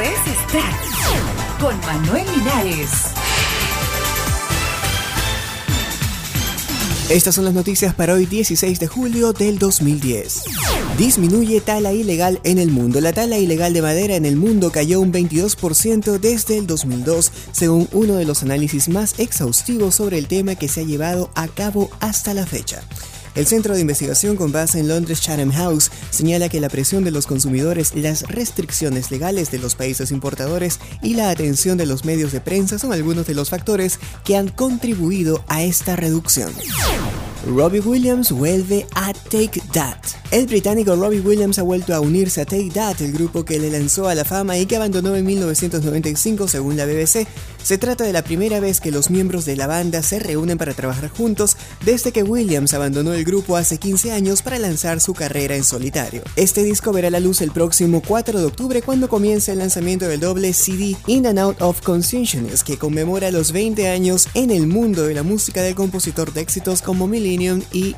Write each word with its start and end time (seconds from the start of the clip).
es 0.00 0.18
estar 0.26 0.72
con 1.58 1.78
Manuel 1.80 2.26
Linares. 2.36 2.90
Estas 7.08 7.36
son 7.36 7.44
las 7.44 7.54
noticias 7.54 7.94
para 7.94 8.14
hoy 8.14 8.26
16 8.26 8.80
de 8.80 8.88
julio 8.88 9.32
del 9.32 9.58
2010. 9.58 10.42
Disminuye 10.98 11.60
tala 11.60 11.92
ilegal 11.92 12.40
en 12.42 12.58
el 12.58 12.70
mundo. 12.70 13.00
La 13.00 13.12
tala 13.12 13.38
ilegal 13.38 13.72
de 13.72 13.82
madera 13.82 14.16
en 14.16 14.26
el 14.26 14.36
mundo 14.36 14.70
cayó 14.70 15.00
un 15.00 15.12
22% 15.12 16.18
desde 16.18 16.58
el 16.58 16.66
2002, 16.66 17.32
según 17.52 17.88
uno 17.92 18.16
de 18.16 18.24
los 18.24 18.42
análisis 18.42 18.88
más 18.88 19.18
exhaustivos 19.18 19.94
sobre 19.94 20.18
el 20.18 20.26
tema 20.26 20.56
que 20.56 20.68
se 20.68 20.80
ha 20.80 20.84
llevado 20.84 21.30
a 21.34 21.48
cabo 21.48 21.90
hasta 22.00 22.34
la 22.34 22.44
fecha. 22.44 22.82
El 23.36 23.46
Centro 23.46 23.74
de 23.74 23.82
Investigación 23.82 24.34
con 24.34 24.50
base 24.50 24.80
en 24.80 24.88
Londres 24.88 25.20
Chatham 25.20 25.52
House 25.52 25.90
señala 26.08 26.48
que 26.48 26.58
la 26.58 26.70
presión 26.70 27.04
de 27.04 27.10
los 27.10 27.26
consumidores, 27.26 27.94
las 27.94 28.22
restricciones 28.22 29.10
legales 29.10 29.50
de 29.50 29.58
los 29.58 29.74
países 29.74 30.10
importadores 30.10 30.80
y 31.02 31.14
la 31.14 31.28
atención 31.28 31.76
de 31.76 31.84
los 31.84 32.06
medios 32.06 32.32
de 32.32 32.40
prensa 32.40 32.78
son 32.78 32.94
algunos 32.94 33.26
de 33.26 33.34
los 33.34 33.50
factores 33.50 34.00
que 34.24 34.38
han 34.38 34.48
contribuido 34.48 35.44
a 35.48 35.62
esta 35.62 35.96
reducción. 35.96 36.50
Robbie 37.46 37.78
Williams 37.78 38.32
vuelve 38.32 38.86
a 38.94 39.12
Take 39.12 39.62
That. 39.72 39.98
El 40.32 40.46
británico 40.46 40.96
Robbie 40.96 41.20
Williams 41.20 41.60
ha 41.60 41.62
vuelto 41.62 41.94
a 41.94 42.00
unirse 42.00 42.40
a 42.40 42.44
Take 42.44 42.70
That, 42.74 43.00
el 43.02 43.12
grupo 43.12 43.44
que 43.44 43.60
le 43.60 43.70
lanzó 43.70 44.08
a 44.08 44.16
la 44.16 44.24
fama 44.24 44.58
y 44.58 44.66
que 44.66 44.74
abandonó 44.74 45.14
en 45.14 45.24
1995 45.24 46.48
según 46.48 46.76
la 46.76 46.86
BBC. 46.86 47.28
Se 47.62 47.78
trata 47.78 48.04
de 48.04 48.12
la 48.12 48.22
primera 48.22 48.60
vez 48.60 48.80
que 48.80 48.92
los 48.92 49.10
miembros 49.10 49.44
de 49.44 49.56
la 49.56 49.66
banda 49.66 50.02
se 50.02 50.18
reúnen 50.18 50.56
para 50.56 50.74
trabajar 50.74 51.08
juntos 51.08 51.56
desde 51.84 52.12
que 52.12 52.22
Williams 52.22 52.74
abandonó 52.74 53.12
el 53.12 53.24
grupo 53.24 53.56
hace 53.56 53.78
15 53.78 54.12
años 54.12 54.42
para 54.42 54.58
lanzar 54.58 55.00
su 55.00 55.14
carrera 55.14 55.56
en 55.56 55.64
solitario. 55.64 56.22
Este 56.36 56.62
disco 56.62 56.92
verá 56.92 57.10
la 57.10 57.20
luz 57.20 57.40
el 57.40 57.50
próximo 57.50 58.02
4 58.06 58.38
de 58.38 58.46
octubre 58.46 58.82
cuando 58.82 59.08
comience 59.08 59.52
el 59.52 59.58
lanzamiento 59.58 60.06
del 60.06 60.20
doble 60.20 60.52
CD 60.52 60.96
In 61.06 61.26
and 61.26 61.38
Out 61.38 61.60
of 61.60 61.80
Consciousness 61.80 62.62
que 62.62 62.78
conmemora 62.78 63.30
los 63.30 63.50
20 63.50 63.88
años 63.88 64.28
en 64.34 64.50
el 64.50 64.66
mundo 64.66 65.04
de 65.04 65.14
la 65.14 65.24
música 65.24 65.62
del 65.62 65.74
compositor 65.74 66.32
de 66.32 66.42
éxitos 66.42 66.82
como 66.82 67.08
Millennium 67.36 67.62
y. 67.72 67.94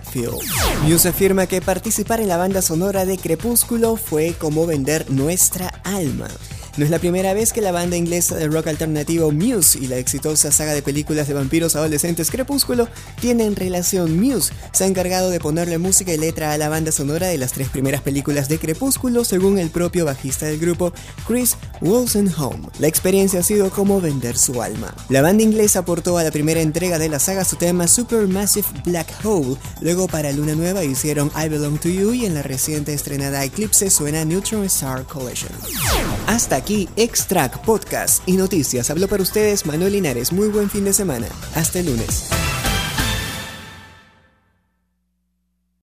Muse 0.82 1.08
afirma 1.08 1.46
que 1.46 1.60
participar 1.60 2.20
en 2.20 2.28
la 2.28 2.36
banda 2.36 2.60
sonora 2.62 3.04
de 3.04 3.18
Crepúsculo 3.18 3.96
fue 3.96 4.34
como 4.38 4.66
vender 4.66 5.10
nuestra 5.10 5.68
alma. 5.84 6.28
No 6.78 6.84
es 6.84 6.92
la 6.92 7.00
primera 7.00 7.34
vez 7.34 7.52
que 7.52 7.60
la 7.60 7.72
banda 7.72 7.96
inglesa 7.96 8.36
de 8.36 8.46
rock 8.46 8.68
alternativo 8.68 9.32
Muse 9.32 9.80
y 9.80 9.88
la 9.88 9.96
exitosa 9.96 10.52
saga 10.52 10.74
de 10.74 10.80
películas 10.80 11.26
de 11.26 11.34
vampiros 11.34 11.74
adolescentes 11.74 12.30
Crepúsculo 12.30 12.86
tienen 13.20 13.56
relación. 13.56 14.16
Muse 14.20 14.52
se 14.70 14.84
ha 14.84 14.86
encargado 14.86 15.30
de 15.30 15.40
ponerle 15.40 15.78
música 15.78 16.12
y 16.12 16.18
letra 16.18 16.52
a 16.52 16.56
la 16.56 16.68
banda 16.68 16.92
sonora 16.92 17.26
de 17.26 17.36
las 17.36 17.50
tres 17.50 17.68
primeras 17.68 18.02
películas 18.02 18.48
de 18.48 18.60
Crepúsculo, 18.60 19.24
según 19.24 19.58
el 19.58 19.70
propio 19.70 20.04
bajista 20.04 20.46
del 20.46 20.60
grupo, 20.60 20.92
Chris 21.26 21.56
Wolstenholme. 21.80 22.68
La 22.78 22.86
experiencia 22.86 23.40
ha 23.40 23.42
sido 23.42 23.70
como 23.70 24.00
vender 24.00 24.38
su 24.38 24.62
alma. 24.62 24.94
La 25.08 25.20
banda 25.20 25.42
inglesa 25.42 25.80
aportó 25.80 26.16
a 26.16 26.22
la 26.22 26.30
primera 26.30 26.60
entrega 26.60 27.00
de 27.00 27.08
la 27.08 27.18
saga 27.18 27.44
su 27.44 27.56
tema 27.56 27.88
Supermassive 27.88 28.68
Black 28.84 29.08
Hole, 29.24 29.56
luego 29.80 30.06
para 30.06 30.30
Luna 30.30 30.54
Nueva 30.54 30.84
hicieron 30.84 31.32
I 31.36 31.48
Belong 31.48 31.80
to 31.80 31.88
You 31.88 32.12
y 32.12 32.24
en 32.24 32.34
la 32.34 32.42
reciente 32.42 32.94
estrenada 32.94 33.44
Eclipse 33.44 33.90
suena 33.90 34.24
Neutron 34.24 34.62
Star 34.66 35.02
Collision. 35.02 35.50
Hasta 36.28 36.54
aquí 36.54 36.67
aquí 36.68 36.86
Extract 36.96 37.64
Podcast 37.64 38.22
y 38.28 38.36
Noticias. 38.36 38.90
Habló 38.90 39.08
para 39.08 39.22
ustedes 39.22 39.64
Manuel 39.64 39.92
Linares. 39.92 40.32
Muy 40.32 40.48
buen 40.48 40.68
fin 40.68 40.84
de 40.84 40.92
semana. 40.92 41.26
Hasta 41.54 41.78
el 41.78 41.86
lunes. 41.86 42.28